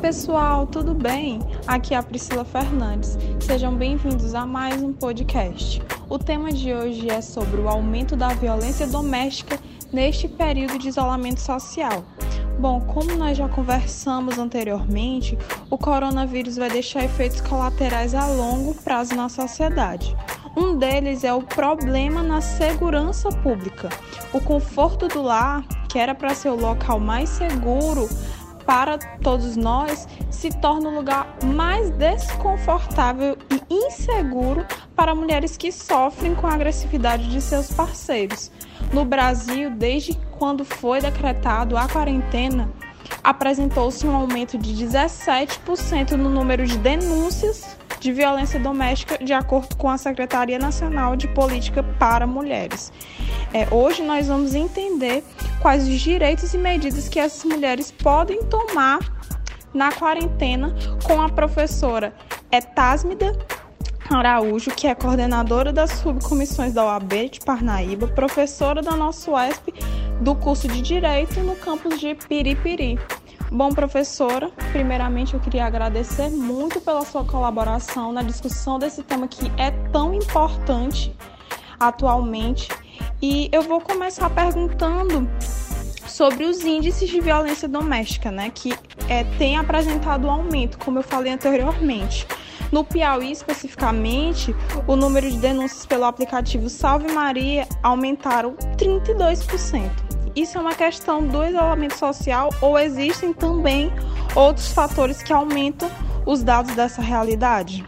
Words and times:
pessoal, 0.00 0.66
tudo 0.66 0.94
bem? 0.94 1.40
Aqui 1.66 1.92
é 1.92 1.98
a 1.98 2.02
Priscila 2.02 2.42
Fernandes. 2.42 3.18
Sejam 3.38 3.74
bem-vindos 3.74 4.34
a 4.34 4.46
mais 4.46 4.82
um 4.82 4.94
podcast. 4.94 5.82
O 6.08 6.18
tema 6.18 6.50
de 6.50 6.72
hoje 6.72 7.10
é 7.10 7.20
sobre 7.20 7.60
o 7.60 7.68
aumento 7.68 8.16
da 8.16 8.28
violência 8.28 8.86
doméstica 8.86 9.58
neste 9.92 10.26
período 10.26 10.78
de 10.78 10.88
isolamento 10.88 11.40
social. 11.40 12.02
Bom, 12.58 12.80
como 12.80 13.14
nós 13.14 13.36
já 13.36 13.46
conversamos 13.46 14.38
anteriormente, 14.38 15.36
o 15.68 15.76
coronavírus 15.76 16.56
vai 16.56 16.70
deixar 16.70 17.04
efeitos 17.04 17.42
colaterais 17.42 18.14
a 18.14 18.26
longo 18.26 18.74
prazo 18.76 19.14
na 19.14 19.28
sociedade. 19.28 20.16
Um 20.56 20.78
deles 20.78 21.24
é 21.24 21.32
o 21.32 21.42
problema 21.42 22.22
na 22.22 22.40
segurança 22.40 23.28
pública. 23.28 23.90
O 24.32 24.40
conforto 24.40 25.08
do 25.08 25.20
lar, 25.20 25.62
que 25.90 25.98
era 25.98 26.14
para 26.14 26.34
ser 26.34 26.48
o 26.48 26.56
local 26.56 26.98
mais 26.98 27.28
seguro 27.28 28.08
para 28.70 28.98
todos 28.98 29.56
nós, 29.56 30.06
se 30.30 30.48
torna 30.48 30.90
o 30.90 30.94
lugar 30.94 31.36
mais 31.44 31.90
desconfortável 31.90 33.36
e 33.50 33.74
inseguro 33.74 34.64
para 34.94 35.12
mulheres 35.12 35.56
que 35.56 35.72
sofrem 35.72 36.36
com 36.36 36.46
a 36.46 36.54
agressividade 36.54 37.28
de 37.28 37.40
seus 37.40 37.72
parceiros. 37.72 38.48
No 38.92 39.04
Brasil, 39.04 39.72
desde 39.72 40.16
quando 40.38 40.64
foi 40.64 41.00
decretado 41.00 41.76
a 41.76 41.88
quarentena, 41.88 42.70
apresentou-se 43.24 44.06
um 44.06 44.14
aumento 44.14 44.56
de 44.56 44.72
17% 44.72 46.12
no 46.12 46.30
número 46.30 46.64
de 46.64 46.78
denúncias 46.78 47.76
de 47.98 48.12
violência 48.12 48.60
doméstica, 48.60 49.18
de 49.18 49.32
acordo 49.32 49.74
com 49.74 49.90
a 49.90 49.98
Secretaria 49.98 50.60
Nacional 50.60 51.16
de 51.16 51.26
Política 51.26 51.82
para 51.98 52.24
Mulheres. 52.24 52.92
É, 53.52 53.66
hoje 53.74 54.02
nós 54.02 54.28
vamos 54.28 54.54
entender 54.54 55.24
quais 55.60 55.88
os 55.88 56.00
direitos 56.00 56.54
e 56.54 56.58
medidas 56.58 57.08
que 57.08 57.18
essas 57.18 57.44
mulheres 57.44 57.90
podem 57.90 58.44
tomar 58.44 59.00
na 59.74 59.90
quarentena 59.92 60.74
com 61.04 61.20
a 61.20 61.28
professora 61.28 62.14
Etásmida 62.52 63.36
Araújo, 64.08 64.70
que 64.70 64.86
é 64.86 64.94
coordenadora 64.94 65.72
das 65.72 65.90
subcomissões 65.92 66.72
da 66.72 66.84
OAB 66.84 67.30
de 67.30 67.40
Parnaíba, 67.40 68.08
professora 68.08 68.82
da 68.82 68.92
nossa 68.92 69.30
UESP 69.30 69.72
do 70.20 70.34
curso 70.34 70.68
de 70.68 70.80
Direito 70.80 71.40
no 71.40 71.56
campus 71.56 71.98
de 71.98 72.14
Piripiri. 72.14 72.98
Bom, 73.50 73.70
professora, 73.70 74.50
primeiramente 74.70 75.34
eu 75.34 75.40
queria 75.40 75.64
agradecer 75.66 76.28
muito 76.28 76.80
pela 76.80 77.04
sua 77.04 77.24
colaboração 77.24 78.12
na 78.12 78.22
discussão 78.22 78.78
desse 78.78 79.02
tema 79.02 79.26
que 79.26 79.50
é 79.56 79.72
tão 79.90 80.14
importante 80.14 81.12
atualmente. 81.80 82.68
E 83.22 83.48
eu 83.52 83.62
vou 83.62 83.80
começar 83.80 84.30
perguntando 84.30 85.28
sobre 86.06 86.44
os 86.44 86.64
índices 86.64 87.08
de 87.08 87.20
violência 87.20 87.68
doméstica, 87.68 88.30
né, 88.30 88.50
que 88.54 88.72
é, 89.08 89.24
tem 89.38 89.56
apresentado 89.56 90.26
um 90.26 90.30
aumento, 90.30 90.78
como 90.78 90.98
eu 90.98 91.02
falei 91.02 91.32
anteriormente. 91.32 92.26
No 92.72 92.84
Piauí, 92.84 93.32
especificamente, 93.32 94.54
o 94.86 94.94
número 94.94 95.28
de 95.28 95.38
denúncias 95.38 95.84
pelo 95.86 96.04
aplicativo 96.04 96.68
Salve 96.68 97.12
Maria 97.12 97.66
aumentaram 97.82 98.54
32%. 98.76 99.90
Isso 100.36 100.56
é 100.56 100.60
uma 100.60 100.74
questão 100.74 101.26
do 101.26 101.44
isolamento 101.44 101.98
social 101.98 102.50
ou 102.60 102.78
existem 102.78 103.32
também 103.32 103.92
outros 104.36 104.72
fatores 104.72 105.22
que 105.22 105.32
aumentam 105.32 105.90
os 106.24 106.44
dados 106.44 106.74
dessa 106.76 107.02
realidade? 107.02 107.84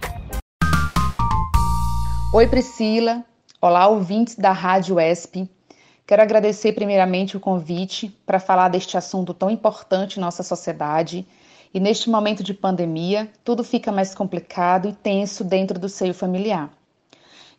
Oi, 2.34 2.46
Priscila. 2.48 3.24
Olá, 3.64 3.86
ouvintes 3.86 4.34
da 4.34 4.50
Rádio 4.50 4.98
ESP. 4.98 5.48
Quero 6.04 6.20
agradecer 6.20 6.72
primeiramente 6.72 7.36
o 7.36 7.40
convite 7.40 8.08
para 8.26 8.40
falar 8.40 8.68
deste 8.68 8.96
assunto 8.96 9.32
tão 9.32 9.48
importante 9.48 10.16
em 10.16 10.20
nossa 10.20 10.42
sociedade. 10.42 11.24
E 11.72 11.78
neste 11.78 12.10
momento 12.10 12.42
de 12.42 12.52
pandemia, 12.52 13.30
tudo 13.44 13.62
fica 13.62 13.92
mais 13.92 14.16
complicado 14.16 14.88
e 14.88 14.92
tenso 14.92 15.44
dentro 15.44 15.78
do 15.78 15.88
seio 15.88 16.12
familiar. 16.12 16.70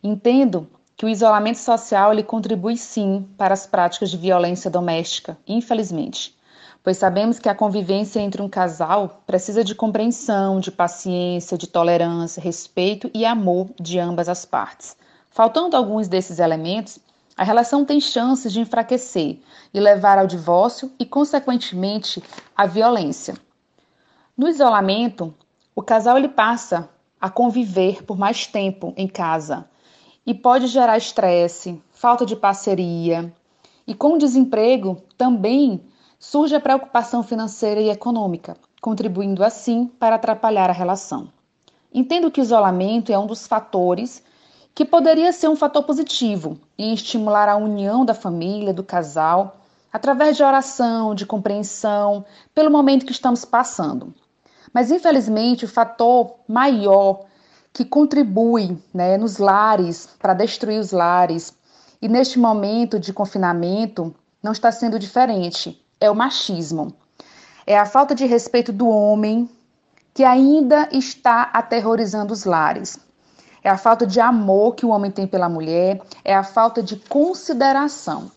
Entendo 0.02 0.68
que 0.94 1.06
o 1.06 1.08
isolamento 1.08 1.58
social 1.58 2.12
ele 2.12 2.22
contribui 2.22 2.76
sim 2.76 3.26
para 3.38 3.54
as 3.54 3.66
práticas 3.66 4.10
de 4.10 4.18
violência 4.18 4.70
doméstica, 4.70 5.38
infelizmente, 5.48 6.36
pois 6.82 6.98
sabemos 6.98 7.38
que 7.38 7.48
a 7.48 7.54
convivência 7.54 8.20
entre 8.20 8.42
um 8.42 8.48
casal 8.50 9.22
precisa 9.26 9.64
de 9.64 9.74
compreensão, 9.74 10.60
de 10.60 10.70
paciência, 10.70 11.56
de 11.56 11.66
tolerância, 11.66 12.42
respeito 12.42 13.10
e 13.14 13.24
amor 13.24 13.70
de 13.80 13.98
ambas 13.98 14.28
as 14.28 14.44
partes. 14.44 15.02
Faltando 15.34 15.76
alguns 15.76 16.06
desses 16.06 16.38
elementos, 16.38 17.00
a 17.36 17.42
relação 17.42 17.84
tem 17.84 18.00
chances 18.00 18.52
de 18.52 18.60
enfraquecer 18.60 19.40
e 19.74 19.80
levar 19.80 20.16
ao 20.16 20.28
divórcio 20.28 20.92
e, 20.96 21.04
consequentemente, 21.04 22.22
à 22.56 22.66
violência. 22.66 23.34
No 24.36 24.48
isolamento, 24.48 25.34
o 25.74 25.82
casal 25.82 26.16
ele 26.16 26.28
passa 26.28 26.88
a 27.20 27.28
conviver 27.28 28.04
por 28.04 28.16
mais 28.16 28.46
tempo 28.46 28.94
em 28.96 29.08
casa, 29.08 29.68
e 30.24 30.32
pode 30.32 30.68
gerar 30.68 30.98
estresse, 30.98 31.82
falta 31.90 32.24
de 32.24 32.36
parceria. 32.36 33.34
E 33.88 33.92
com 33.92 34.14
o 34.14 34.18
desemprego 34.18 35.02
também 35.18 35.80
surge 36.16 36.54
a 36.54 36.60
preocupação 36.60 37.24
financeira 37.24 37.80
e 37.80 37.90
econômica, 37.90 38.56
contribuindo 38.80 39.42
assim 39.42 39.86
para 39.98 40.14
atrapalhar 40.14 40.70
a 40.70 40.72
relação. 40.72 41.28
Entendo 41.92 42.30
que 42.30 42.40
o 42.40 42.44
isolamento 42.44 43.10
é 43.10 43.18
um 43.18 43.26
dos 43.26 43.48
fatores 43.48 44.22
que 44.74 44.84
poderia 44.84 45.32
ser 45.32 45.48
um 45.48 45.56
fator 45.56 45.84
positivo 45.84 46.58
em 46.76 46.92
estimular 46.92 47.48
a 47.48 47.56
união 47.56 48.04
da 48.04 48.14
família, 48.14 48.74
do 48.74 48.82
casal, 48.82 49.56
através 49.92 50.36
de 50.36 50.42
oração, 50.42 51.14
de 51.14 51.24
compreensão, 51.24 52.24
pelo 52.52 52.70
momento 52.70 53.06
que 53.06 53.12
estamos 53.12 53.44
passando. 53.44 54.12
Mas 54.72 54.90
infelizmente 54.90 55.64
o 55.64 55.68
fator 55.68 56.34
maior 56.48 57.26
que 57.72 57.84
contribui 57.84 58.76
né, 58.92 59.16
nos 59.16 59.38
lares, 59.38 60.08
para 60.18 60.34
destruir 60.34 60.80
os 60.80 60.90
lares. 60.90 61.52
E 62.02 62.08
neste 62.08 62.38
momento 62.38 62.98
de 62.98 63.12
confinamento, 63.12 64.14
não 64.42 64.52
está 64.52 64.70
sendo 64.70 64.98
diferente. 64.98 65.80
É 66.00 66.10
o 66.10 66.14
machismo. 66.14 66.94
É 67.66 67.78
a 67.78 67.86
falta 67.86 68.14
de 68.14 68.26
respeito 68.26 68.72
do 68.72 68.88
homem 68.88 69.48
que 70.12 70.22
ainda 70.22 70.88
está 70.92 71.50
aterrorizando 71.52 72.32
os 72.32 72.44
lares. 72.44 72.98
É 73.64 73.70
a 73.70 73.78
falta 73.78 74.06
de 74.06 74.20
amor 74.20 74.74
que 74.74 74.84
o 74.84 74.90
homem 74.90 75.10
tem 75.10 75.26
pela 75.26 75.48
mulher, 75.48 76.02
é 76.22 76.34
a 76.34 76.44
falta 76.44 76.82
de 76.82 76.96
consideração. 76.96 78.30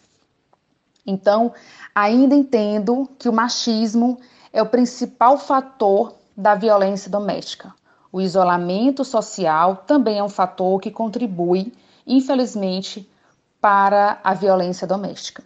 Então, 1.05 1.53
ainda 1.93 2.33
entendo 2.33 3.09
que 3.19 3.27
o 3.27 3.33
machismo 3.33 4.17
é 4.53 4.61
o 4.61 4.65
principal 4.65 5.37
fator 5.37 6.15
da 6.35 6.55
violência 6.55 7.11
doméstica. 7.11 7.75
O 8.09 8.21
isolamento 8.21 9.03
social 9.03 9.83
também 9.85 10.17
é 10.17 10.23
um 10.23 10.29
fator 10.29 10.79
que 10.79 10.89
contribui, 10.89 11.73
infelizmente, 12.05 13.07
para 13.59 14.19
a 14.23 14.33
violência 14.33 14.87
doméstica. 14.87 15.43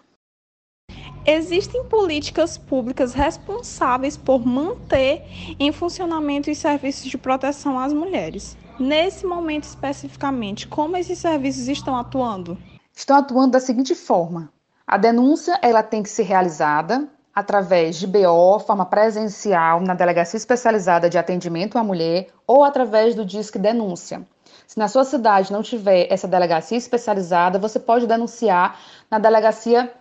Existem 1.25 1.83
políticas 1.85 2.57
públicas 2.57 3.13
responsáveis 3.13 4.15
por 4.15 4.45
manter 4.45 5.23
em 5.59 5.71
funcionamento 5.71 6.51
os 6.51 6.57
serviços 6.57 7.05
de 7.05 7.17
proteção 7.17 7.79
às 7.79 7.93
mulheres. 7.93 8.57
Nesse 8.81 9.27
momento 9.27 9.65
especificamente, 9.65 10.67
como 10.67 10.97
esses 10.97 11.19
serviços 11.19 11.67
estão 11.67 11.95
atuando? 11.95 12.57
Estão 12.91 13.15
atuando 13.15 13.51
da 13.51 13.59
seguinte 13.59 13.93
forma: 13.93 14.51
a 14.87 14.97
denúncia 14.97 15.59
ela 15.61 15.83
tem 15.83 16.01
que 16.01 16.09
ser 16.09 16.23
realizada 16.23 17.07
através 17.31 17.97
de 17.97 18.07
BO, 18.07 18.57
forma 18.57 18.83
presencial, 18.83 19.81
na 19.81 19.93
Delegacia 19.93 20.35
Especializada 20.35 21.07
de 21.07 21.19
Atendimento 21.19 21.77
à 21.77 21.83
Mulher 21.83 22.29
ou 22.47 22.63
através 22.63 23.13
do 23.13 23.23
Disque 23.23 23.59
Denúncia. 23.59 24.27
Se 24.65 24.79
na 24.79 24.87
sua 24.87 25.03
cidade 25.03 25.53
não 25.53 25.61
tiver 25.61 26.11
essa 26.11 26.27
delegacia 26.27 26.75
especializada, 26.75 27.59
você 27.59 27.79
pode 27.79 28.07
denunciar 28.07 28.79
na 29.11 29.19
delegacia 29.19 29.93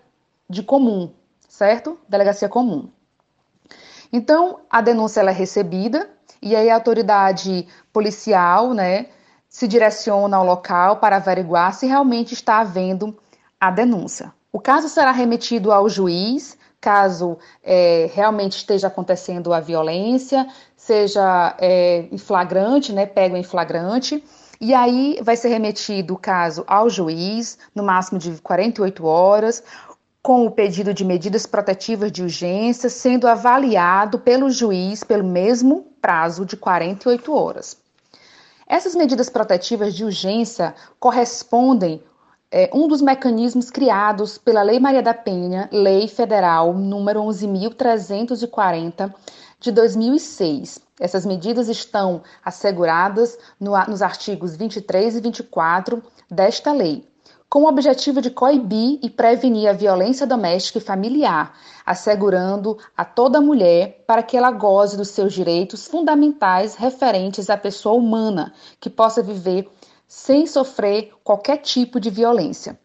de 0.48 0.62
comum, 0.62 1.12
certo? 1.46 1.98
Delegacia 2.08 2.48
comum. 2.48 2.88
Então, 4.10 4.60
a 4.70 4.80
denúncia 4.80 5.20
é 5.20 5.30
recebida 5.30 6.08
e 6.40 6.54
aí 6.56 6.70
a 6.70 6.74
autoridade 6.74 7.66
policial, 7.92 8.72
né, 8.72 9.06
se 9.48 9.66
direciona 9.66 10.36
ao 10.36 10.44
local 10.44 10.96
para 10.96 11.16
averiguar 11.16 11.74
se 11.74 11.86
realmente 11.86 12.34
está 12.34 12.60
havendo 12.60 13.16
a 13.58 13.70
denúncia. 13.70 14.32
O 14.52 14.60
caso 14.60 14.88
será 14.88 15.10
remetido 15.10 15.72
ao 15.72 15.88
juiz 15.88 16.58
caso 16.80 17.36
é, 17.62 18.10
realmente 18.14 18.56
esteja 18.56 18.86
acontecendo 18.86 19.52
a 19.52 19.60
violência, 19.60 20.46
seja 20.76 21.54
é, 21.58 22.06
em 22.10 22.16
flagrante, 22.16 22.92
né, 22.92 23.04
pego 23.04 23.36
em 23.36 23.42
flagrante, 23.42 24.24
e 24.60 24.74
aí 24.74 25.18
vai 25.22 25.36
ser 25.36 25.48
remetido 25.48 26.14
o 26.14 26.18
caso 26.18 26.64
ao 26.66 26.88
juiz, 26.88 27.58
no 27.74 27.82
máximo 27.82 28.18
de 28.18 28.32
48 28.40 29.06
horas, 29.06 29.62
com 30.22 30.44
o 30.44 30.50
pedido 30.50 30.92
de 30.92 31.04
medidas 31.04 31.46
protetivas 31.46 32.12
de 32.12 32.22
urgência, 32.22 32.90
sendo 32.90 33.26
avaliado 33.26 34.18
pelo 34.18 34.50
juiz 34.50 35.02
pelo 35.02 35.24
mesmo 35.24 35.86
prazo 36.00 36.44
de 36.44 36.56
48 36.56 37.34
horas. 37.34 37.76
Essas 38.66 38.94
medidas 38.94 39.28
protetivas 39.28 39.94
de 39.94 40.04
urgência 40.04 40.74
correspondem 40.98 42.02
é 42.52 42.68
um 42.74 42.88
dos 42.88 43.00
mecanismos 43.00 43.70
criados 43.70 44.36
pela 44.36 44.62
Lei 44.62 44.80
Maria 44.80 45.02
da 45.02 45.14
Penha, 45.14 45.68
Lei 45.72 46.08
Federal 46.08 46.74
número 46.74 47.20
11.340, 47.20 49.12
de 49.60 49.70
2006. 49.70 50.80
Essas 50.98 51.24
medidas 51.24 51.68
estão 51.68 52.22
asseguradas 52.44 53.38
no, 53.58 53.72
nos 53.86 54.02
artigos 54.02 54.56
23 54.56 55.16
e 55.16 55.20
24 55.20 56.02
desta 56.30 56.72
lei, 56.72 57.06
com 57.50 57.64
o 57.64 57.68
objetivo 57.68 58.22
de 58.22 58.30
coibir 58.30 59.00
e 59.02 59.10
prevenir 59.10 59.68
a 59.68 59.72
violência 59.72 60.24
doméstica 60.24 60.78
e 60.78 60.80
familiar, 60.80 61.52
assegurando 61.84 62.78
a 62.96 63.04
toda 63.04 63.40
mulher 63.40 64.04
para 64.06 64.22
que 64.22 64.36
ela 64.36 64.52
goze 64.52 64.96
dos 64.96 65.08
seus 65.08 65.32
direitos 65.32 65.88
fundamentais 65.88 66.76
referentes 66.76 67.50
à 67.50 67.56
pessoa 67.56 67.96
humana, 67.96 68.54
que 68.78 68.88
possa 68.88 69.20
viver 69.20 69.68
sem 70.06 70.46
sofrer 70.46 71.12
qualquer 71.24 71.56
tipo 71.56 71.98
de 71.98 72.08
violência. 72.08 72.78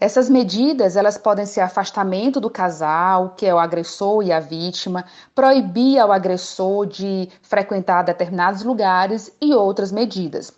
Essas 0.00 0.30
medidas, 0.30 0.96
elas 0.96 1.18
podem 1.18 1.44
ser 1.44 1.60
afastamento 1.60 2.40
do 2.40 2.48
casal, 2.48 3.34
que 3.36 3.44
é 3.44 3.54
o 3.54 3.58
agressor 3.58 4.22
e 4.22 4.32
a 4.32 4.40
vítima, 4.40 5.04
proibir 5.34 5.98
ao 5.98 6.12
agressor 6.12 6.86
de 6.86 7.28
frequentar 7.42 8.04
determinados 8.04 8.62
lugares 8.62 9.30
e 9.38 9.52
outras 9.52 9.92
medidas. 9.92 10.57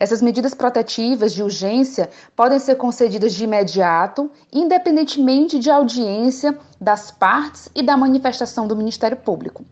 Essas 0.00 0.22
medidas 0.22 0.54
protetivas 0.54 1.32
de 1.32 1.42
urgência 1.42 2.08
podem 2.36 2.58
ser 2.58 2.76
concedidas 2.76 3.34
de 3.34 3.42
imediato, 3.42 4.30
independentemente 4.52 5.58
de 5.58 5.70
audiência 5.70 6.56
das 6.80 7.10
partes 7.10 7.68
e 7.74 7.82
da 7.82 7.96
manifestação 7.96 8.68
do 8.68 8.76
Ministério 8.76 9.16
Público. 9.16 9.64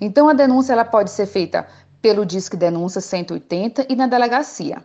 Então, 0.00 0.28
a 0.28 0.34
denúncia 0.34 0.74
ela 0.74 0.84
pode 0.84 1.10
ser 1.10 1.26
feita 1.26 1.66
pelo 2.02 2.26
Disque 2.26 2.56
Denúncia 2.56 3.00
180 3.00 3.86
e 3.88 3.96
na 3.96 4.06
delegacia. 4.06 4.84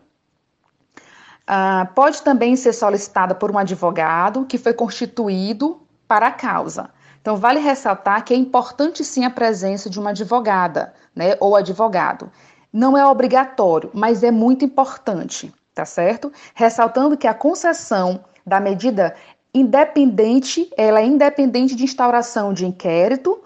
Uh, 1.49 1.93
pode 1.93 2.21
também 2.21 2.55
ser 2.55 2.71
solicitada 2.71 3.35
por 3.35 3.51
um 3.51 3.57
advogado 3.57 4.45
que 4.45 4.57
foi 4.57 4.71
constituído 4.71 5.81
para 6.07 6.27
a 6.27 6.31
causa. 6.31 6.89
Então, 7.19 7.35
vale 7.35 7.59
ressaltar 7.59 8.23
que 8.23 8.33
é 8.33 8.37
importante 8.37 9.03
sim 9.03 9.25
a 9.25 9.29
presença 9.29 9.89
de 9.89 9.99
uma 9.99 10.11
advogada, 10.11 10.93
né, 11.13 11.35
ou 11.39 11.55
advogado. 11.55 12.31
Não 12.71 12.97
é 12.97 13.05
obrigatório, 13.05 13.89
mas 13.93 14.23
é 14.23 14.31
muito 14.31 14.63
importante, 14.63 15.51
tá 15.73 15.85
certo? 15.85 16.31
Ressaltando 16.53 17.17
que 17.17 17.27
a 17.27 17.33
concessão 17.33 18.23
da 18.45 18.59
medida 18.59 19.15
independente, 19.53 20.69
ela 20.77 20.99
é 20.99 21.05
independente 21.05 21.75
de 21.75 21.83
instauração 21.83 22.53
de 22.53 22.65
inquérito 22.65 23.41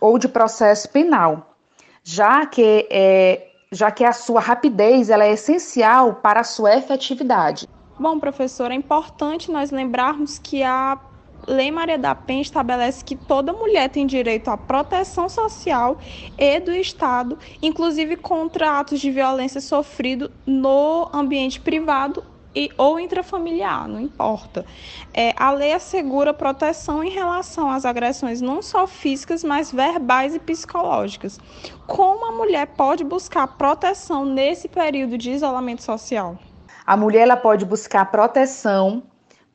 ou 0.00 0.18
de 0.18 0.28
processo 0.28 0.88
penal, 0.90 1.54
já 2.02 2.46
que 2.46 2.86
é, 2.90 3.48
já 3.70 3.90
que 3.90 4.04
a 4.04 4.12
sua 4.12 4.40
rapidez 4.40 5.10
ela 5.10 5.24
é 5.24 5.32
essencial 5.32 6.14
para 6.16 6.40
a 6.40 6.44
sua 6.44 6.76
efetividade. 6.76 7.68
Bom, 7.98 8.18
professor, 8.18 8.70
é 8.70 8.74
importante 8.74 9.50
nós 9.50 9.70
lembrarmos 9.70 10.38
que 10.38 10.62
a 10.62 10.96
Lei 11.48 11.70
Maria 11.70 11.96
da 11.96 12.14
Penha 12.14 12.42
estabelece 12.42 13.02
que 13.02 13.16
toda 13.16 13.54
mulher 13.54 13.88
tem 13.88 14.06
direito 14.06 14.48
à 14.48 14.56
proteção 14.56 15.30
social 15.30 15.96
e 16.36 16.60
do 16.60 16.72
Estado, 16.72 17.38
inclusive 17.62 18.16
contra 18.16 18.78
atos 18.78 19.00
de 19.00 19.10
violência 19.10 19.58
sofrido 19.58 20.30
no 20.44 21.08
ambiente 21.10 21.58
privado 21.58 22.22
e, 22.54 22.70
ou 22.76 23.00
intrafamiliar, 23.00 23.88
não 23.88 23.98
importa. 23.98 24.66
É, 25.14 25.32
a 25.38 25.50
lei 25.50 25.72
assegura 25.72 26.34
proteção 26.34 27.02
em 27.02 27.10
relação 27.10 27.70
às 27.70 27.86
agressões 27.86 28.42
não 28.42 28.60
só 28.60 28.86
físicas, 28.86 29.42
mas 29.42 29.72
verbais 29.72 30.34
e 30.34 30.38
psicológicas. 30.38 31.40
Como 31.86 32.26
a 32.26 32.32
mulher 32.32 32.66
pode 32.66 33.04
buscar 33.04 33.46
proteção 33.46 34.26
nesse 34.26 34.68
período 34.68 35.16
de 35.16 35.30
isolamento 35.30 35.82
social? 35.82 36.36
A 36.84 36.96
mulher 36.96 37.22
ela 37.22 37.36
pode 37.36 37.64
buscar 37.64 38.04
proteção 38.10 39.02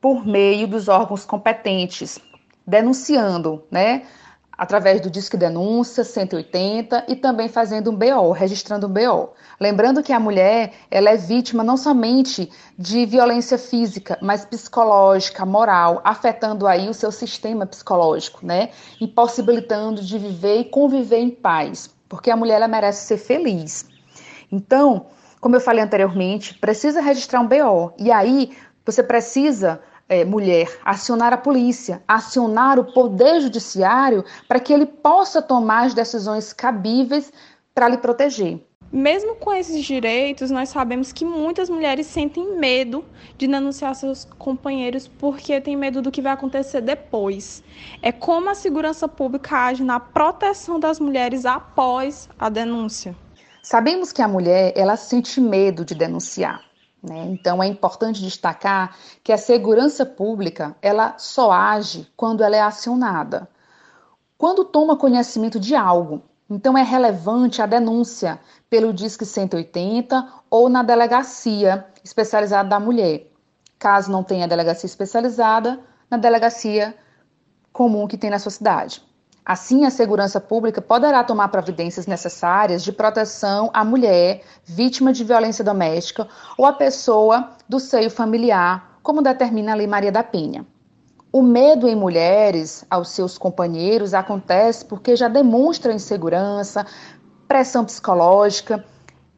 por 0.03 0.27
meio 0.27 0.67
dos 0.67 0.89
órgãos 0.89 1.23
competentes, 1.23 2.19
denunciando, 2.67 3.63
né? 3.71 4.03
Através 4.51 4.99
do 4.99 5.09
Disque 5.09 5.37
Denúncia 5.37 6.03
180 6.03 7.05
e 7.07 7.15
também 7.15 7.47
fazendo 7.47 7.89
um 7.89 7.95
BO, 7.95 8.33
registrando 8.33 8.85
um 8.85 8.89
BO. 8.89 9.29
Lembrando 9.57 10.03
que 10.03 10.11
a 10.11 10.19
mulher 10.19 10.73
ela 10.91 11.09
é 11.09 11.15
vítima 11.15 11.63
não 11.63 11.77
somente 11.77 12.51
de 12.77 13.05
violência 13.05 13.57
física, 13.57 14.17
mas 14.21 14.43
psicológica, 14.43 15.45
moral, 15.45 16.01
afetando 16.03 16.67
aí 16.67 16.89
o 16.89 16.93
seu 16.93 17.09
sistema 17.09 17.65
psicológico, 17.65 18.45
né? 18.45 18.71
Impossibilitando 18.99 20.01
de 20.01 20.19
viver 20.19 20.57
e 20.57 20.65
conviver 20.65 21.19
em 21.19 21.29
paz, 21.29 21.89
porque 22.09 22.29
a 22.29 22.35
mulher 22.35 22.55
ela 22.55 22.67
merece 22.67 23.07
ser 23.07 23.17
feliz. 23.17 23.85
Então, 24.51 25.05
como 25.39 25.55
eu 25.55 25.61
falei 25.61 25.81
anteriormente, 25.81 26.55
precisa 26.55 26.99
registrar 26.99 27.39
um 27.39 27.47
BO. 27.47 27.93
E 27.97 28.11
aí 28.11 28.51
você 28.85 29.01
precisa 29.01 29.79
é, 30.07 30.23
mulher, 30.25 30.67
acionar 30.83 31.33
a 31.33 31.37
polícia, 31.37 32.03
acionar 32.07 32.79
o 32.79 32.93
poder 32.93 33.41
judiciário 33.41 34.23
para 34.47 34.59
que 34.59 34.73
ele 34.73 34.85
possa 34.85 35.41
tomar 35.41 35.85
as 35.85 35.93
decisões 35.93 36.53
cabíveis 36.53 37.31
para 37.73 37.87
lhe 37.87 37.97
proteger. 37.97 38.59
Mesmo 38.91 39.33
com 39.33 39.51
esses 39.51 39.83
direitos, 39.83 40.51
nós 40.51 40.69
sabemos 40.69 41.11
que 41.11 41.25
muitas 41.25 41.67
mulheres 41.67 42.05
sentem 42.05 42.55
medo 42.55 43.03
de 43.39 43.47
denunciar 43.47 43.95
seus 43.95 44.23
companheiros 44.37 45.07
porque 45.07 45.59
têm 45.59 45.75
medo 45.75 45.99
do 45.99 46.11
que 46.11 46.21
vai 46.21 46.31
acontecer 46.31 46.79
depois. 46.79 47.63
É 48.03 48.11
como 48.11 48.51
a 48.51 48.53
segurança 48.53 49.07
pública 49.07 49.57
age 49.57 49.83
na 49.83 49.99
proteção 49.99 50.79
das 50.79 50.99
mulheres 50.99 51.43
após 51.43 52.29
a 52.37 52.49
denúncia. 52.49 53.15
Sabemos 53.63 54.11
que 54.11 54.21
a 54.21 54.27
mulher 54.27 54.73
ela 54.75 54.95
sente 54.95 55.41
medo 55.41 55.83
de 55.83 55.95
denunciar. 55.95 56.61
Né? 57.03 57.25
Então 57.27 57.61
é 57.61 57.67
importante 57.67 58.21
destacar 58.21 58.95
que 59.21 59.33
a 59.33 59.37
segurança 59.37 60.05
pública 60.05 60.73
ela 60.81 61.15
só 61.17 61.51
age 61.51 62.07
quando 62.15 62.41
ela 62.41 62.55
é 62.55 62.61
acionada. 62.61 63.49
Quando 64.37 64.63
toma 64.63 64.95
conhecimento 64.95 65.59
de 65.59 65.75
algo, 65.75 66.23
então 66.49 66.77
é 66.77 66.83
relevante 66.83 67.61
a 67.61 67.65
denúncia 67.65 68.39
pelo 68.69 68.93
Disque 68.93 69.25
180 69.25 70.27
ou 70.49 70.69
na 70.69 70.81
delegacia 70.81 71.85
especializada 72.03 72.69
da 72.69 72.79
mulher. 72.79 73.29
Caso 73.77 74.09
não 74.09 74.23
tenha 74.23 74.47
delegacia 74.47 74.87
especializada, 74.87 75.79
na 76.09 76.15
delegacia 76.15 76.95
comum 77.73 78.07
que 78.07 78.17
tem 78.17 78.29
na 78.29 78.39
sua 78.39 78.51
cidade. 78.51 79.03
Assim, 79.45 79.83
a 79.85 79.89
segurança 79.89 80.39
pública 80.39 80.81
poderá 80.81 81.21
tomar 81.21 81.49
providências 81.49 82.07
necessárias 82.07 82.81
de 82.81 82.93
proteção 82.93 83.69
à 83.73 83.83
mulher 83.83 84.41
vítima 84.63 85.11
de 85.11 85.25
violência 85.25 85.65
doméstica 85.65 86.29
ou 86.57 86.65
à 86.65 86.71
pessoa 86.71 87.49
do 87.67 87.77
seio 87.77 88.09
familiar, 88.09 88.99
como 89.03 89.21
determina 89.21 89.73
a 89.73 89.75
Lei 89.75 89.87
Maria 89.87 90.13
da 90.13 90.23
Penha. 90.23 90.65
O 91.29 91.41
medo 91.41 91.89
em 91.89 91.95
mulheres 91.95 92.85
aos 92.89 93.09
seus 93.09 93.37
companheiros 93.37 94.13
acontece 94.13 94.85
porque 94.85 95.13
já 95.13 95.27
demonstra 95.27 95.91
insegurança, 95.91 96.85
pressão 97.45 97.83
psicológica 97.83 98.85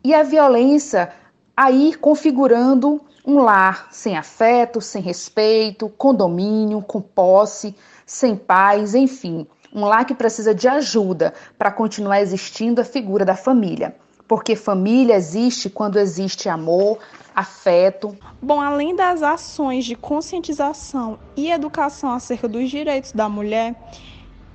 e 0.03 0.13
a 0.13 0.21
violência 0.21 1.11
aí 1.57 1.95
configurando 1.95 3.01
um 3.25 3.39
lar 3.39 3.87
sem 3.89 4.15
afeto, 4.15 4.79
sem 4.79 5.01
respeito, 5.01 5.89
com 5.97 6.13
domínio, 6.13 6.79
com 6.83 7.01
posse, 7.01 7.75
sem 8.05 8.35
paz, 8.35 8.93
enfim 8.93 9.47
um 9.75 9.83
lar 9.83 10.05
que 10.05 10.15
precisa 10.15 10.55
de 10.55 10.69
ajuda 10.69 11.33
para 11.57 11.69
continuar 11.69 12.21
existindo 12.21 12.79
a 12.79 12.85
figura 12.85 13.25
da 13.25 13.35
família. 13.35 13.93
Porque 14.25 14.55
família 14.55 15.15
existe 15.15 15.69
quando 15.69 15.99
existe 15.99 16.47
amor, 16.47 16.97
afeto. 17.35 18.17
Bom, 18.41 18.61
além 18.61 18.95
das 18.95 19.21
ações 19.21 19.83
de 19.83 19.95
conscientização 19.95 21.19
e 21.35 21.51
educação 21.51 22.13
acerca 22.13 22.47
dos 22.47 22.71
direitos 22.71 23.11
da 23.11 23.27
mulher, 23.27 23.75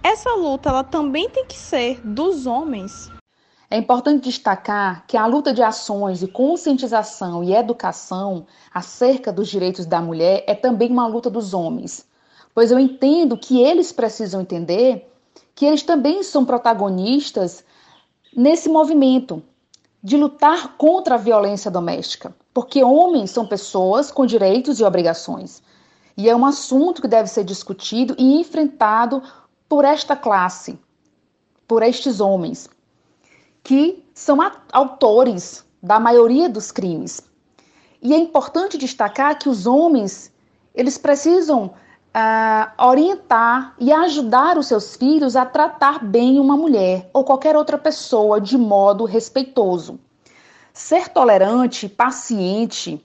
essa 0.03 0.31
luta 0.35 0.71
ela 0.71 0.83
também 0.83 1.29
tem 1.29 1.45
que 1.45 1.57
ser 1.57 2.01
dos 2.03 2.47
homens. 2.47 3.11
É 3.71 3.77
importante 3.77 4.25
destacar 4.25 5.05
que 5.07 5.17
a 5.17 5.27
luta 5.27 5.53
de 5.53 5.63
ações 5.63 6.19
de 6.19 6.27
conscientização 6.27 7.45
e 7.45 7.55
educação 7.55 8.47
acerca 8.75 9.31
dos 9.31 9.49
direitos 9.49 9.87
da 9.87 10.01
mulher 10.01 10.43
é 10.49 10.55
também 10.55 10.91
uma 10.91 11.07
luta 11.07 11.31
dos 11.31 11.55
homens, 11.55 12.05
pois 12.53 12.73
eu 12.73 12.79
entendo 12.81 13.37
que 13.37 13.63
eles 13.63 13.93
precisam 13.93 14.41
entender 14.41 15.10
que 15.55 15.67
eles 15.67 15.83
também 15.83 16.23
são 16.23 16.45
protagonistas 16.45 17.65
nesse 18.35 18.69
movimento 18.69 19.43
de 20.03 20.17
lutar 20.17 20.77
contra 20.77 21.17
a 21.17 21.19
violência 21.19 21.71
doméstica, 21.71 22.35
porque 22.55 22.83
homens 22.83 23.31
são 23.31 23.47
pessoas 23.47 24.11
com 24.11 24.25
direitos 24.25 24.81
e 24.81 24.85
obrigações. 24.85 25.63
E 26.17 26.29
é 26.29 26.35
um 26.35 26.47
assunto 26.47 27.03
que 27.03 27.09
deve 27.09 27.29
ser 27.29 27.45
discutido 27.45 28.15
e 28.19 28.41
enfrentado 28.41 29.23
por 29.69 29.85
esta 29.85 30.17
classe, 30.17 30.79
por 31.69 31.83
estes 31.83 32.21
homens, 32.21 32.69
que 33.63 34.05
são 34.15 34.39
autores 34.73 35.65
da 35.83 36.01
maioria 36.01 36.49
dos 36.49 36.71
crimes. 36.71 37.23
E 38.03 38.15
é 38.15 38.17
importante 38.17 38.79
destacar 38.79 39.39
que 39.39 39.49
os 39.49 39.67
homens, 39.67 40.33
eles 40.75 40.97
precisam 40.97 41.73
uh, 42.15 42.85
orientar 42.87 43.75
e 43.79 43.93
ajudar 43.93 44.59
os 44.59 44.67
seus 44.67 44.97
filhos 44.97 45.37
a 45.37 45.45
tratar 45.45 46.05
bem 46.05 46.39
uma 46.39 46.57
mulher 46.57 47.09
ou 47.13 47.25
qualquer 47.25 47.57
outra 47.57 47.79
pessoa 47.79 48.41
de 48.41 48.57
modo 48.57 49.05
respeitoso. 49.05 49.99
Ser 50.73 51.09
tolerante, 51.09 51.89
paciente 51.89 53.05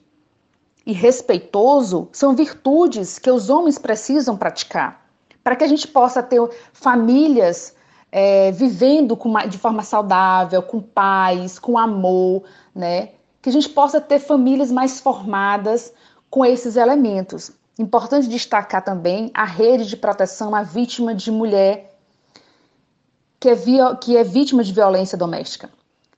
e 0.84 0.92
respeitoso 0.92 2.08
são 2.12 2.34
virtudes 2.34 3.18
que 3.18 3.30
os 3.30 3.50
homens 3.50 3.78
precisam 3.78 4.36
praticar 4.36 5.06
para 5.46 5.54
que 5.54 5.62
a 5.62 5.68
gente 5.68 5.86
possa 5.86 6.24
ter 6.24 6.40
famílias 6.72 7.76
é, 8.10 8.50
vivendo 8.50 9.16
uma, 9.24 9.46
de 9.46 9.56
forma 9.56 9.84
saudável, 9.84 10.60
com 10.60 10.80
paz, 10.80 11.56
com 11.56 11.78
amor, 11.78 12.42
né? 12.74 13.10
Que 13.40 13.50
a 13.50 13.52
gente 13.52 13.68
possa 13.68 14.00
ter 14.00 14.18
famílias 14.18 14.72
mais 14.72 14.98
formadas 14.98 15.92
com 16.28 16.44
esses 16.44 16.74
elementos. 16.74 17.52
Importante 17.78 18.28
destacar 18.28 18.82
também 18.82 19.30
a 19.34 19.44
rede 19.44 19.86
de 19.86 19.96
proteção 19.96 20.54
à 20.54 20.62
vítima 20.62 21.14
de 21.14 21.30
mulher 21.30 21.94
que 23.38 23.50
é, 23.50 23.56
que 24.00 24.16
é 24.16 24.24
vítima 24.24 24.64
de 24.64 24.72
violência 24.72 25.16
doméstica, 25.16 25.68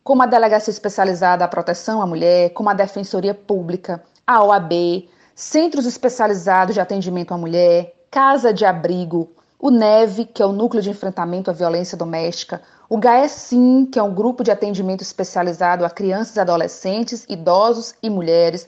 como 0.04 0.22
a 0.22 0.26
Delegacia 0.26 0.70
Especializada 0.70 1.44
à 1.44 1.48
Proteção 1.48 2.00
à 2.00 2.06
Mulher, 2.06 2.50
como 2.50 2.70
a 2.70 2.74
Defensoria 2.74 3.34
Pública, 3.34 4.02
a 4.26 4.42
OAB, 4.42 5.08
Centros 5.34 5.84
Especializados 5.84 6.74
de 6.74 6.80
Atendimento 6.80 7.34
à 7.34 7.38
Mulher, 7.38 7.94
Casa 8.10 8.52
de 8.52 8.64
Abrigo, 8.64 9.30
o 9.58 9.70
NEVE, 9.70 10.24
que 10.24 10.42
é 10.42 10.46
o 10.46 10.52
Núcleo 10.52 10.82
de 10.82 10.90
Enfrentamento 10.90 11.50
à 11.50 11.52
Violência 11.52 11.98
Doméstica, 11.98 12.62
o 12.88 12.96
GAESIM, 12.96 13.86
que 13.86 13.98
é 13.98 14.02
um 14.02 14.14
grupo 14.14 14.42
de 14.42 14.50
atendimento 14.50 15.02
especializado 15.02 15.84
a 15.84 15.90
crianças, 15.90 16.38
adolescentes, 16.38 17.26
idosos 17.28 17.94
e 18.02 18.08
mulheres, 18.08 18.66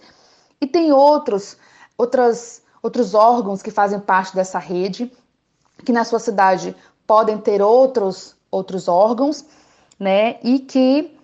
e 0.61 0.67
tem 0.67 0.93
outros, 0.93 1.57
outras, 1.97 2.60
outros 2.83 3.15
órgãos 3.15 3.63
que 3.63 3.71
fazem 3.71 4.01
parte 4.01 4.35
dessa 4.35 4.59
rede, 4.59 5.13
que 5.85 5.93
na 5.93 6.05
sua 6.05 6.19
cidade 6.19 6.75
podem 7.07 7.39
ter 7.39 7.63
outros, 7.63 8.37
outros 8.51 8.89
órgãos, 8.89 9.45
né, 9.99 10.39
e 10.43 10.59
que 10.59 11.17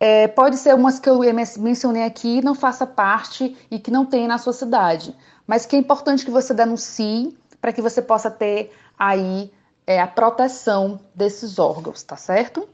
é, 0.00 0.26
pode 0.26 0.56
ser 0.56 0.74
umas 0.74 0.98
que 0.98 1.08
eu 1.08 1.20
mencionei 1.58 2.02
aqui 2.02 2.42
não 2.42 2.54
faça 2.54 2.86
parte 2.86 3.56
e 3.70 3.78
que 3.78 3.90
não 3.90 4.04
tem 4.04 4.26
na 4.26 4.38
sua 4.38 4.52
cidade, 4.52 5.14
mas 5.46 5.66
que 5.66 5.76
é 5.76 5.78
importante 5.78 6.24
que 6.24 6.30
você 6.30 6.52
denuncie 6.52 7.36
para 7.60 7.72
que 7.72 7.80
você 7.80 8.02
possa 8.02 8.30
ter 8.30 8.72
aí 8.98 9.52
é, 9.86 10.00
a 10.00 10.06
proteção 10.06 10.98
desses 11.14 11.58
órgãos, 11.58 12.02
tá 12.02 12.16
certo? 12.16 12.68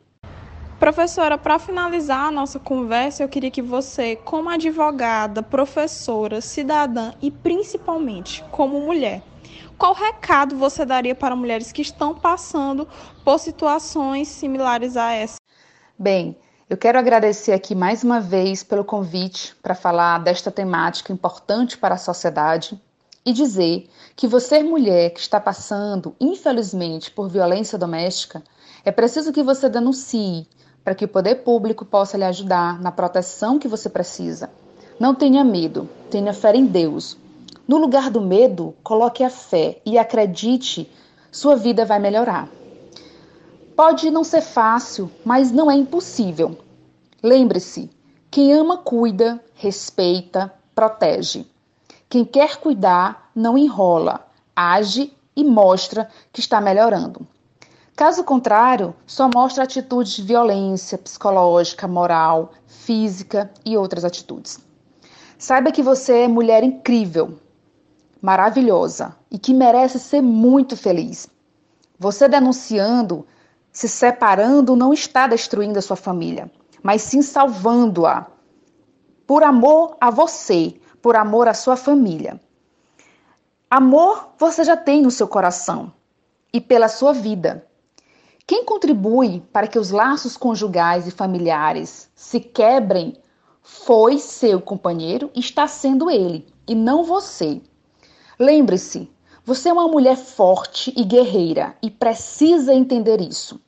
Professora, 0.79 1.37
para 1.37 1.59
finalizar 1.59 2.27
a 2.27 2.31
nossa 2.31 2.61
conversa, 2.61 3.25
eu 3.25 3.29
queria 3.29 3.51
que 3.51 3.61
você, 3.61 4.15
como 4.15 4.49
advogada, 4.49 5.43
professora, 5.43 6.41
cidadã 6.41 7.13
e 7.21 7.33
principalmente 7.33 8.45
como 8.53 8.81
mulher, 8.81 9.21
qual 9.77 9.93
recado 9.93 10.57
você 10.57 10.85
daria 10.85 11.17
para 11.17 11.35
mulheres 11.35 11.73
que 11.73 11.83
estão 11.83 12.15
passando 12.15 12.87
por 13.25 13.41
situações 13.41 14.29
similares 14.29 14.97
a 14.97 15.13
essa? 15.13 15.37
Bem, 15.99 16.39
eu 16.71 16.77
quero 16.77 16.97
agradecer 16.97 17.53
aqui 17.53 17.75
mais 17.75 18.05
uma 18.05 18.21
vez 18.21 18.63
pelo 18.63 18.85
convite 18.85 19.57
para 19.61 19.75
falar 19.75 20.19
desta 20.19 20.51
temática 20.51 21.13
importante 21.13 21.77
para 21.77 21.97
a 21.97 21.99
sociedade 21.99 22.81
e 23.27 23.33
dizer 23.33 23.91
que 24.15 24.29
você, 24.29 24.63
mulher 24.63 25.11
que 25.11 25.19
está 25.19 25.41
passando, 25.41 26.15
infelizmente, 26.21 27.11
por 27.11 27.29
violência 27.29 27.77
doméstica, 27.77 28.45
é 28.85 28.93
preciso 28.93 29.33
que 29.33 29.43
você 29.43 29.69
denuncie 29.69 30.47
para 30.85 30.95
que 30.95 31.05
o 31.05 31.09
poder 31.09 31.37
público 31.37 31.85
possa 31.85 32.17
lhe 32.17 32.25
ajudar 32.25 32.81
na 32.81 32.91
proteção 32.91 33.59
que 33.59 33.69
você 33.69 33.89
precisa. 33.89 34.51
Não 34.99 35.15
tenha 35.15 35.45
medo, 35.45 35.89
tenha 36.11 36.33
fé 36.33 36.55
em 36.55 36.67
Deus. 36.67 37.17
No 37.67 37.77
lugar 37.77 38.11
do 38.11 38.21
medo, 38.21 38.75
coloque 38.83 39.23
a 39.23 39.31
fé 39.31 39.81
e 39.85 39.99
acredite, 39.99 40.91
sua 41.31 41.55
vida 41.55 41.85
vai 41.85 41.99
melhorar. 41.99 42.49
Pode 43.77 44.11
não 44.11 44.25
ser 44.25 44.41
fácil, 44.41 45.11
mas 45.25 45.53
não 45.53 45.71
é 45.71 45.75
impossível. 45.75 46.59
Lembre-se: 47.23 47.91
quem 48.31 48.53
ama, 48.53 48.79
cuida, 48.79 49.41
respeita, 49.55 50.53
protege. 50.75 51.47
Quem 52.09 52.25
quer 52.25 52.57
cuidar 52.57 53.31
não 53.35 53.57
enrola, 53.57 54.27
age 54.57 55.13
e 55.37 55.45
mostra 55.45 56.11
que 56.33 56.41
está 56.41 56.61
melhorando. 56.61 57.27
Caso 57.99 58.23
contrário, 58.23 58.95
só 59.05 59.29
mostra 59.35 59.65
atitudes 59.65 60.13
de 60.13 60.23
violência 60.23 60.97
psicológica, 60.97 61.89
moral, 61.89 62.53
física 62.65 63.51
e 63.65 63.77
outras 63.77 64.05
atitudes. 64.05 64.61
Saiba 65.37 65.73
que 65.73 65.83
você 65.83 66.21
é 66.21 66.29
mulher 66.29 66.63
incrível, 66.63 67.41
maravilhosa 68.23 69.17
e 69.29 69.37
que 69.37 69.53
merece 69.53 69.99
ser 69.99 70.21
muito 70.21 70.77
feliz. 70.77 71.29
Você 71.99 72.29
denunciando, 72.29 73.27
se 73.73 73.89
separando, 73.89 74.77
não 74.77 74.93
está 74.93 75.27
destruindo 75.27 75.81
a 75.81 75.83
sua 75.83 75.97
família, 75.97 76.49
mas 76.81 77.03
sim 77.03 77.21
salvando-a. 77.21 78.29
Por 79.27 79.43
amor 79.43 79.97
a 80.01 80.09
você, 80.09 80.81
por 81.03 81.17
amor 81.17 81.49
à 81.49 81.53
sua 81.53 81.75
família. 81.75 82.41
Amor 83.69 84.35
você 84.39 84.63
já 84.63 84.77
tem 84.77 85.03
no 85.03 85.11
seu 85.11 85.27
coração 85.27 85.93
e 86.53 86.61
pela 86.61 86.89
sua 86.89 87.13
vida. 87.13 87.68
Quem 88.49 88.65
contribui 88.65 89.43
para 89.53 89.67
que 89.67 89.79
os 89.79 89.91
laços 89.91 90.35
conjugais 90.35 91.07
e 91.07 91.11
familiares 91.11 92.11
se 92.15 92.41
quebrem 92.41 93.15
foi 93.61 94.19
seu 94.19 94.59
companheiro 94.59 95.31
e 95.35 95.41
está 95.41 95.67
sendo 95.67 96.09
ele, 96.09 96.47
e 96.67 96.75
não 96.75 97.05
você. 97.05 97.61
Lembre-se, 98.39 99.13
você 99.45 99.69
é 99.69 99.73
uma 99.75 99.87
mulher 99.87 100.17
forte 100.17 100.95
e 100.97 101.05
guerreira 101.05 101.77
e 101.83 101.91
precisa 101.91 102.73
entender 102.73 103.21
isso. 103.21 103.61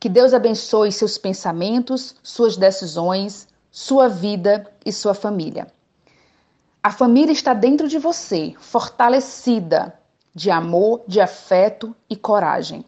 Que 0.00 0.08
Deus 0.08 0.34
abençoe 0.34 0.90
seus 0.90 1.16
pensamentos, 1.16 2.16
suas 2.24 2.56
decisões, 2.56 3.46
sua 3.70 4.08
vida 4.08 4.68
e 4.84 4.92
sua 4.92 5.14
família. 5.14 5.68
A 6.82 6.90
família 6.90 7.32
está 7.32 7.54
dentro 7.54 7.86
de 7.86 7.98
você, 7.98 8.52
fortalecida 8.58 9.96
de 10.34 10.50
amor, 10.50 11.02
de 11.06 11.20
afeto 11.20 11.94
e 12.10 12.16
coragem. 12.16 12.84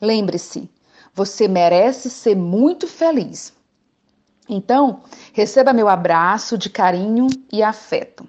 Lembre-se, 0.00 0.70
você 1.14 1.48
merece 1.48 2.08
ser 2.10 2.36
muito 2.36 2.86
feliz. 2.86 3.52
Então, 4.48 5.02
receba 5.32 5.72
meu 5.72 5.88
abraço 5.88 6.56
de 6.56 6.70
carinho 6.70 7.26
e 7.52 7.62
afeto. 7.62 8.26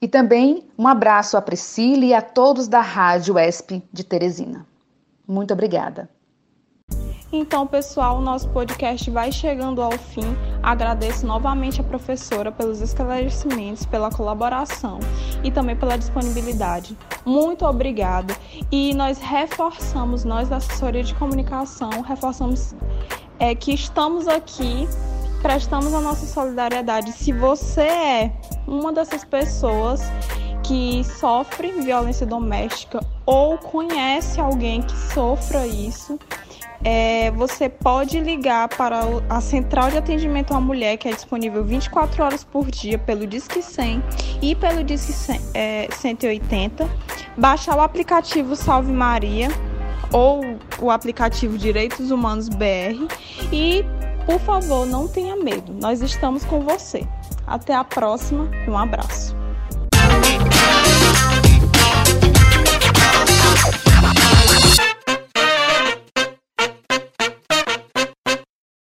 E 0.00 0.08
também 0.08 0.66
um 0.76 0.88
abraço 0.88 1.36
a 1.36 1.42
Priscila 1.42 2.04
e 2.04 2.14
a 2.14 2.20
todos 2.20 2.66
da 2.66 2.80
Rádio 2.80 3.38
ESP 3.38 3.82
de 3.92 4.02
Teresina. 4.02 4.66
Muito 5.28 5.52
obrigada. 5.54 6.10
Então, 7.34 7.66
pessoal, 7.66 8.20
nosso 8.20 8.46
podcast 8.50 9.10
vai 9.10 9.32
chegando 9.32 9.80
ao 9.80 9.92
fim. 9.92 10.36
Agradeço 10.62 11.26
novamente 11.26 11.80
a 11.80 11.84
professora 11.84 12.52
pelos 12.52 12.82
esclarecimentos, 12.82 13.86
pela 13.86 14.10
colaboração 14.10 15.00
e 15.42 15.50
também 15.50 15.74
pela 15.74 15.96
disponibilidade. 15.96 16.94
Muito 17.24 17.64
obrigada. 17.64 18.36
E 18.70 18.92
nós 18.92 19.18
reforçamos, 19.18 20.24
nós 20.24 20.50
da 20.50 20.56
assessoria 20.56 21.02
de 21.02 21.14
comunicação, 21.14 22.02
reforçamos 22.02 22.74
é, 23.38 23.54
que 23.54 23.72
estamos 23.72 24.28
aqui, 24.28 24.86
prestamos 25.40 25.94
a 25.94 26.02
nossa 26.02 26.26
solidariedade. 26.26 27.12
Se 27.12 27.32
você 27.32 27.80
é 27.80 28.32
uma 28.66 28.92
dessas 28.92 29.24
pessoas 29.24 30.02
que 30.62 31.02
sofre 31.02 31.72
violência 31.80 32.26
doméstica 32.26 33.00
ou 33.24 33.56
conhece 33.56 34.38
alguém 34.38 34.82
que 34.82 34.96
sofra 35.14 35.66
isso, 35.66 36.18
é, 36.84 37.30
você 37.30 37.68
pode 37.68 38.18
ligar 38.20 38.68
para 38.68 39.00
a 39.28 39.40
central 39.40 39.90
de 39.90 39.98
atendimento 39.98 40.54
à 40.54 40.60
mulher, 40.60 40.96
que 40.96 41.08
é 41.08 41.12
disponível 41.12 41.64
24 41.64 42.22
horas 42.22 42.44
por 42.44 42.70
dia 42.70 42.98
pelo 42.98 43.26
Disque 43.26 43.62
100 43.62 44.02
e 44.40 44.54
pelo 44.54 44.82
Disque 44.82 45.12
100, 45.12 45.40
é, 45.54 45.88
180. 45.90 46.88
Baixar 47.36 47.76
o 47.76 47.80
aplicativo 47.80 48.56
Salve 48.56 48.92
Maria 48.92 49.48
ou 50.12 50.42
o 50.80 50.90
aplicativo 50.90 51.56
Direitos 51.56 52.10
Humanos 52.10 52.48
BR 52.48 53.08
e, 53.52 53.84
por 54.26 54.38
favor, 54.40 54.86
não 54.86 55.08
tenha 55.08 55.36
medo. 55.36 55.72
Nós 55.72 56.02
estamos 56.02 56.44
com 56.44 56.60
você. 56.60 57.06
Até 57.46 57.74
a 57.74 57.84
próxima 57.84 58.50
e 58.66 58.70
um 58.70 58.76
abraço. 58.76 59.41